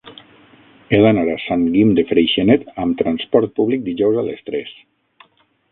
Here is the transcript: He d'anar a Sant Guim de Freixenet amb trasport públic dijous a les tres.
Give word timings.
He 0.95 1.01
d'anar 1.03 1.25
a 1.33 1.41
Sant 1.43 1.65
Guim 1.75 1.91
de 1.99 2.07
Freixenet 2.13 2.67
amb 2.85 2.99
trasport 3.03 3.55
públic 3.61 3.87
dijous 3.91 4.21
a 4.23 4.27
les 4.31 4.45
tres. 4.51 4.75